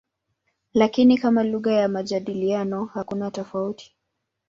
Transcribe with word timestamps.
Lakini 0.73 1.17
kama 1.17 1.43
lugha 1.43 1.71
ya 1.73 1.87
majadiliano 1.87 2.85
hakuna 2.85 3.31
tofauti. 3.31 3.95